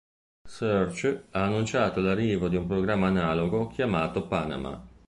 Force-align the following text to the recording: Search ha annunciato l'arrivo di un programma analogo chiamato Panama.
Search 0.47 1.25
ha 1.29 1.43
annunciato 1.43 2.01
l'arrivo 2.01 2.47
di 2.47 2.55
un 2.55 2.65
programma 2.65 3.05
analogo 3.09 3.67
chiamato 3.67 4.25
Panama. 4.25 4.83